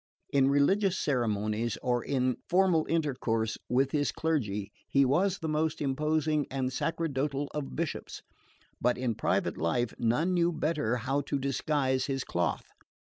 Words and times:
In 0.31 0.49
religious 0.49 0.97
ceremonies 0.97 1.77
or 1.83 2.03
in 2.03 2.37
formal 2.49 2.87
intercourse 2.89 3.59
with 3.69 3.91
his 3.91 4.11
clergy 4.11 4.71
he 4.89 5.05
was 5.05 5.37
the 5.37 5.47
most 5.47 5.79
imposing 5.79 6.47
and 6.49 6.73
sacerdotal 6.73 7.49
of 7.53 7.75
bishops; 7.75 8.23
but 8.81 8.97
in 8.97 9.13
private 9.13 9.57
life 9.57 9.93
none 9.99 10.33
knew 10.33 10.51
better 10.51 10.95
how 10.95 11.21
to 11.27 11.37
disguise 11.37 12.07
his 12.07 12.23
cloth. 12.23 12.65